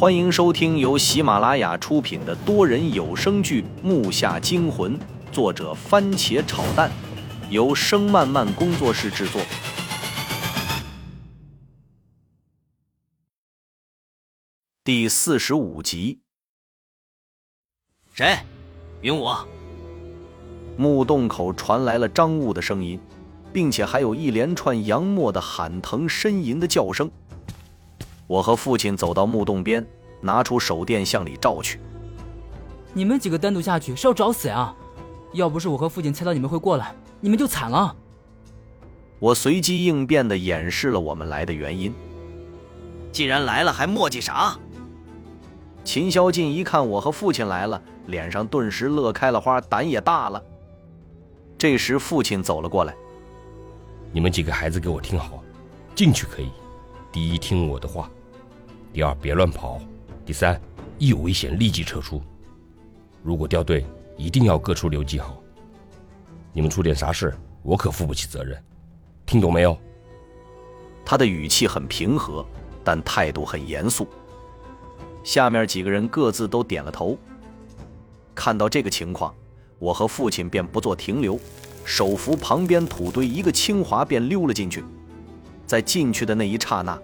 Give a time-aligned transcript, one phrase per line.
[0.00, 4.98] 欢迎收听由喜马拉雅出品的多人有声剧《木下惊魂》，
[5.30, 6.90] 作者番茄炒蛋，
[7.50, 9.42] 由声漫漫工作室制作。
[14.82, 16.20] 第四十五集。
[18.14, 18.38] 谁？
[19.02, 19.28] 云武。
[20.78, 22.98] 木洞口传来了张悟的声音，
[23.52, 27.10] 并且还有一连串杨默的喊疼呻吟的叫声。
[28.30, 29.84] 我和父亲走到木洞边，
[30.20, 31.80] 拿出手电向里照去。
[32.92, 34.72] 你们几个单独下去是要找死呀？
[35.32, 37.96] 要不是我和父亲猜到你们会过来，你们就惨了。
[39.18, 41.92] 我随机应变地掩饰了我们来的原因。
[43.10, 44.56] 既然来了，还墨迹啥？
[45.82, 50.40] 秦霄晋一看我和父亲来了，脸上顿时乐开了花，胆也大了。
[51.58, 52.94] 这时，父亲走了过来
[54.14, 55.42] ：“你们几个孩子给我听好，
[55.96, 56.50] 进去可以，
[57.10, 58.08] 第一听我的话。”
[58.92, 59.78] 第二，别乱跑；
[60.26, 60.60] 第三，
[60.98, 62.20] 一有危险立即撤出。
[63.22, 65.40] 如果掉队，一定要各处留记号。
[66.52, 67.32] 你们出点啥事，
[67.62, 68.60] 我可负不起责任。
[69.24, 69.78] 听懂没有？
[71.04, 72.44] 他的语气很平和，
[72.82, 74.08] 但态度很严肃。
[75.22, 77.16] 下面几个人各自都点了头。
[78.34, 79.32] 看到这个情况，
[79.78, 81.38] 我和父亲便不做停留，
[81.84, 84.82] 手扶旁边土堆，一个轻滑便溜了进去。
[85.64, 87.00] 在进去的那一刹那。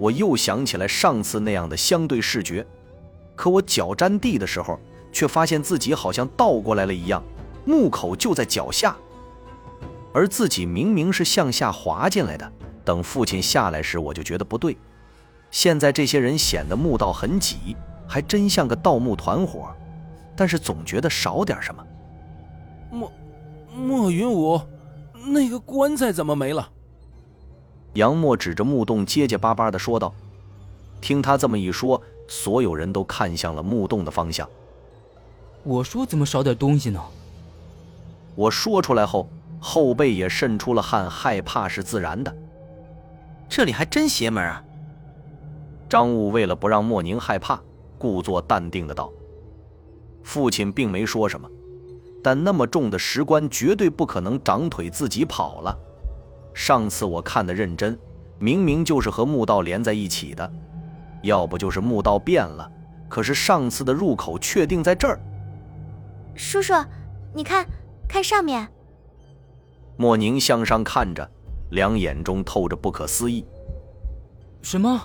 [0.00, 2.66] 我又想起来上次那样的相对视觉，
[3.36, 4.80] 可我脚沾地的时候，
[5.12, 7.22] 却发现自己好像倒过来了一样，
[7.66, 8.96] 墓口就在脚下，
[10.14, 12.50] 而自己明明是向下滑进来的。
[12.82, 14.74] 等父亲下来时，我就觉得不对。
[15.50, 17.76] 现在这些人显得墓道很挤，
[18.08, 19.68] 还真像个盗墓团伙，
[20.34, 21.84] 但是总觉得少点什么。
[22.90, 23.12] 莫
[23.76, 24.58] 莫云武，
[25.26, 26.70] 那个棺材怎么没了？
[27.94, 30.14] 杨默指着木洞，结结巴巴地说道
[31.00, 34.48] ：“听他这么一说，所有人都看向了木洞的方向。
[35.64, 37.02] 我说怎么少点东西呢？
[38.36, 39.28] 我说出来后，
[39.58, 42.34] 后背也渗出了汗，害怕是自然的。
[43.48, 44.64] 这里还真邪门啊！”
[45.90, 47.60] 张悟为了不让莫宁害怕，
[47.98, 49.10] 故作淡定的道
[50.22, 51.50] ：“父亲并没说什么，
[52.22, 55.76] 但那么重的石棺绝对不可能长腿自己跑了。”
[56.52, 57.98] 上次我看的认真，
[58.38, 60.52] 明明就是和墓道连在一起的，
[61.22, 62.70] 要不就是墓道变了。
[63.08, 65.20] 可是上次的入口确定在这儿。
[66.34, 66.72] 叔叔，
[67.34, 67.66] 你看，
[68.08, 68.68] 看上面。
[69.96, 71.28] 莫宁向上看着，
[71.70, 73.44] 两眼中透着不可思议。
[74.62, 75.02] 什么？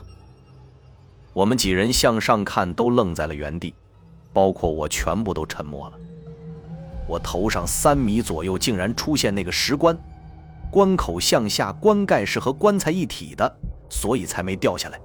[1.33, 3.73] 我们几人向上看，都愣在了原地，
[4.31, 5.97] 包括我，全部都沉默了。
[7.07, 9.97] 我头上三米左右，竟然出现那个石棺。
[10.75, 13.49] 棺口向下，棺盖是和棺材一体的，
[13.89, 14.99] 所以才没掉下来。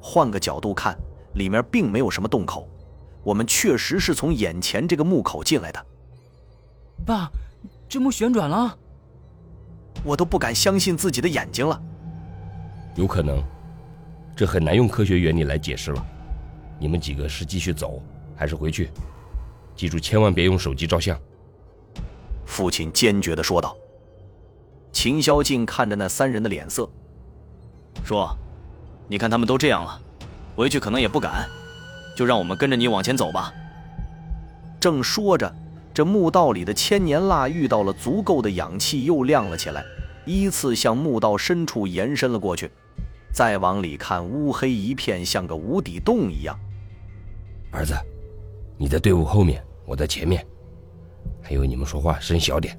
[0.00, 0.96] 换个角度看，
[1.34, 2.68] 里面并没有什么洞口，
[3.24, 5.86] 我们确实是从眼前这个墓口进来的。
[7.04, 7.28] 爸，
[7.88, 8.78] 这墓旋转了，
[10.04, 11.82] 我都不敢相信自己的眼睛了。
[12.94, 13.42] 有可能，
[14.36, 16.06] 这很难用科学原理来解释了。
[16.78, 18.00] 你们几个是继续走，
[18.36, 18.92] 还是回去？
[19.74, 21.18] 记住，千万别用手机照相。
[22.46, 23.76] 父亲坚决地说道。
[24.92, 26.88] 秦霄静看着那三人的脸色，
[28.04, 28.36] 说
[29.08, 30.00] ：“你看他们都这样了，
[30.56, 31.48] 回去可能也不敢，
[32.16, 33.52] 就让我们跟着你往前走吧。”
[34.80, 35.54] 正说着，
[35.92, 39.84] 这墓道里的千年蜡遇到了足够的氧气，又亮了起来，
[40.26, 42.70] 依次向墓道深处延伸了过去。
[43.32, 46.58] 再往里看，乌黑一片，像个无底洞一样。
[47.70, 47.94] 儿子，
[48.76, 50.44] 你在队伍后面，我在前面。
[51.42, 52.76] 还有，你们说话声小点，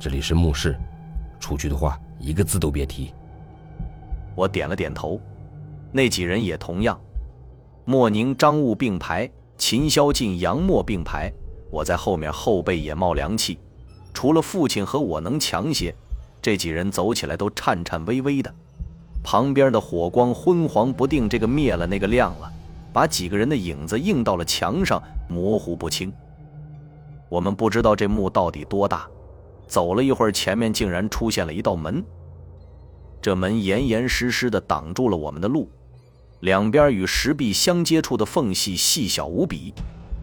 [0.00, 0.74] 这里是墓室。
[1.44, 3.12] 出去的话，一个字都别提。
[4.34, 5.20] 我点了点头，
[5.92, 6.98] 那几人也同样。
[7.84, 11.30] 莫宁、张悟并排，秦霄进、杨默并排。
[11.70, 13.58] 我在后面，后背也冒凉气。
[14.14, 15.94] 除了父亲和我能强些，
[16.40, 18.50] 这几人走起来都颤颤巍巍的。
[19.22, 22.50] 旁边的火光昏黄不定，这个灭了，那个亮了，
[22.90, 24.98] 把几个人的影子映到了墙上，
[25.28, 26.10] 模糊不清。
[27.28, 29.06] 我们不知道这墓到底多大。
[29.66, 32.04] 走了一会儿，前面竟然出现了一道门。
[33.20, 35.70] 这门严严实实的挡住了我们的路，
[36.40, 39.72] 两边与石壁相接触的缝隙细小无比，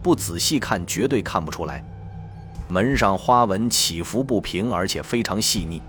[0.02, 1.84] 不仔细看绝对看不出来。
[2.68, 5.82] 门上花纹起伏不平，而且非常细腻。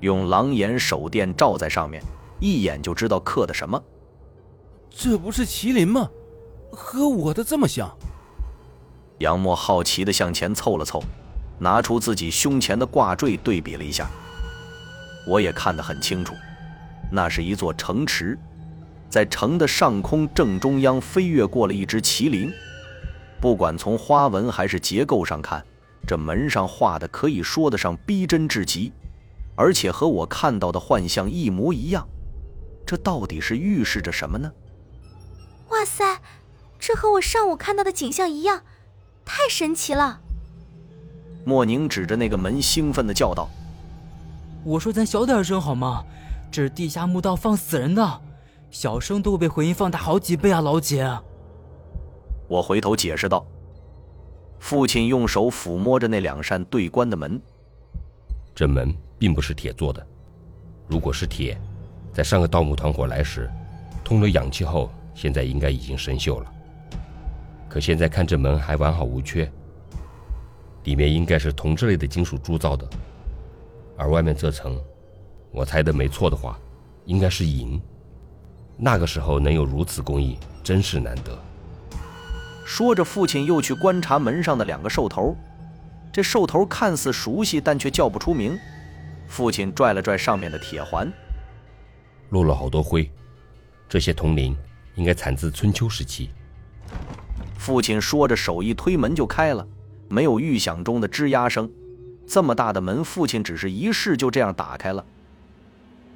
[0.00, 2.02] 用狼眼手电照在上面，
[2.40, 3.82] 一眼就知道刻的什么。
[4.90, 6.08] 这不是麒麟吗？
[6.72, 7.94] 和我的这么像。
[9.18, 11.02] 杨默好奇地向前凑了凑。
[11.58, 14.08] 拿出自己胸前的挂坠对比了一下，
[15.26, 16.34] 我也看得很清楚，
[17.10, 18.38] 那是一座城池，
[19.10, 22.52] 在城的上空正中央飞跃过了一只麒麟。
[23.40, 25.64] 不管从花纹还是结构上看，
[26.06, 28.92] 这门上画的可以说得上逼真至极，
[29.54, 32.08] 而且和我看到的幻象一模一样。
[32.86, 34.50] 这到底是预示着什么呢？
[35.68, 36.20] 哇塞，
[36.78, 38.62] 这和我上午看到的景象一样，
[39.24, 40.20] 太神奇了！
[41.48, 43.48] 莫宁指着那个门，兴奋地叫道
[44.64, 46.04] ：“我说咱小点声好吗？
[46.50, 48.20] 这是地下墓道放死人的，
[48.70, 51.10] 小声都会被回音放大好几倍啊，老姐。”
[52.48, 53.46] 我回头解释道
[54.60, 57.40] ：“父亲用手抚摸着那两扇对关的门，
[58.54, 60.06] 这门并不是铁做的。
[60.86, 61.58] 如果是铁，
[62.12, 63.50] 在上个盗墓团伙来时，
[64.04, 66.52] 通了氧气后，现在应该已经生锈了。
[67.70, 69.50] 可现在看这门还完好无缺，
[70.84, 72.88] 里面应该是铜之类的金属铸造的，
[73.96, 74.80] 而外面这层，
[75.50, 76.58] 我猜的没错的话，
[77.04, 77.80] 应该是银。
[78.76, 81.38] 那个时候能有如此工艺，真是难得。”
[82.64, 85.36] 说着，父亲又去观察门上的两个兽头。
[86.12, 88.58] 这兽头看似熟悉，但却叫不出名。
[89.26, 91.10] 父亲拽了拽上面的铁环，
[92.30, 93.10] 落了好多灰。
[93.88, 94.56] 这些铜铃
[94.96, 96.30] 应该产自春秋时期。
[97.56, 99.66] 父亲说着，手一推门就开了，
[100.08, 101.70] 没有预想中的吱呀声。
[102.26, 105.04] 这么大的门，父亲只是一试就这样打开了。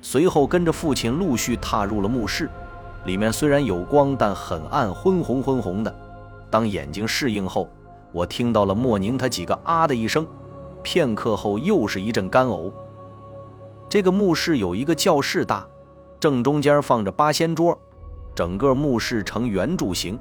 [0.00, 2.50] 随后跟着父亲陆续踏入了墓室，
[3.04, 5.94] 里面虽然有光，但很暗，昏红昏红的。
[6.50, 7.68] 当眼睛适应后，
[8.12, 10.26] 我听到了莫宁他几个啊的一声，
[10.82, 12.70] 片刻后又是一阵干呕。
[13.88, 15.66] 这个墓室有一个教室大，
[16.18, 17.78] 正中间放着八仙桌，
[18.34, 20.18] 整个墓室呈圆柱形，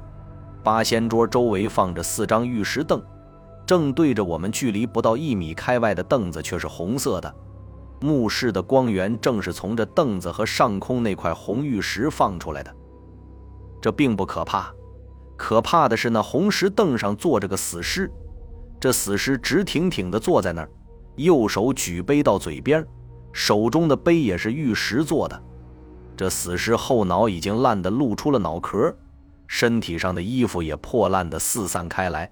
[0.62, 3.02] 八仙桌周围放着四张玉石凳，
[3.72, 7.34] 正对着我们距离不到一米开外的凳子却是红色的。
[8.02, 12.70] 墓室的光源正是从这凳子和上空那块红玉石放出来的，
[13.80, 14.70] 这并不可怕。
[15.38, 18.12] 可怕的是，那红石凳上坐着个死尸，
[18.78, 20.70] 这死尸直挺挺地坐在那儿，
[21.16, 22.86] 右手举杯到嘴边，
[23.32, 25.42] 手中的杯也是玉石做的。
[26.14, 28.94] 这死尸后脑已经烂得露出了脑壳，
[29.46, 32.30] 身体上的衣服也破烂的四散开来，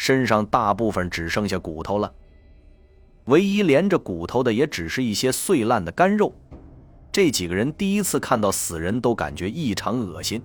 [0.00, 2.10] 身上大部分只剩下骨头了，
[3.26, 6.32] 唯一连着骨头的也只是一些碎烂的干肉。
[7.12, 10.40] 这几个人第一次看到死人都感觉异常恶心。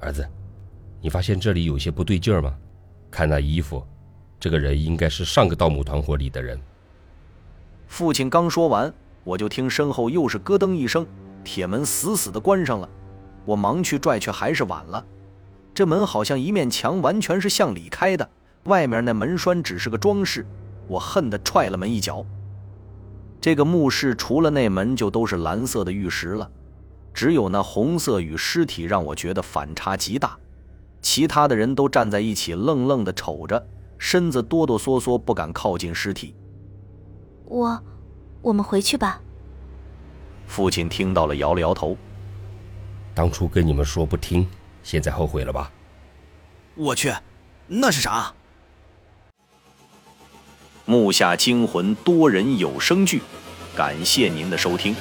[0.00, 0.28] 儿子。
[1.00, 2.52] 你发现这里有些不对劲儿吗？
[3.12, 3.80] 看那衣服，
[4.40, 6.58] 这个人应该是上个盗墓团伙里的人。
[7.86, 8.92] 父亲刚说完，
[9.22, 11.06] 我就听身后又是咯噔一声，
[11.44, 12.90] 铁门死死地关上了。
[13.44, 15.06] 我忙去拽，却还是晚了。
[15.74, 18.28] 这门好像一面墙完全是向里开的，
[18.64, 20.46] 外面那门栓只是个装饰。
[20.88, 22.24] 我恨得踹了门一脚。
[23.40, 26.50] 这个墓室除了那门，就都是蓝色的玉石了，
[27.14, 30.36] 只有那红色与尸体让我觉得反差极大。
[31.00, 33.66] 其他的人都站在一起，愣愣地瞅着，
[33.98, 36.34] 身子哆哆嗦嗦，不敢靠近尸体。
[37.46, 37.82] 我，
[38.42, 39.20] 我们回去吧。
[40.46, 41.96] 父亲听到了，摇了摇头。
[43.14, 44.46] 当初跟你们说不听，
[44.82, 45.70] 现在后悔了吧？
[46.74, 47.12] 我去，
[47.66, 48.32] 那是啥？
[50.84, 53.22] 木下惊魂多人有声剧，
[53.76, 54.96] 感谢您的收听，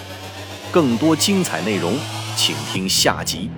[0.71, 1.97] 更多精彩内容，
[2.35, 3.49] 请听下集。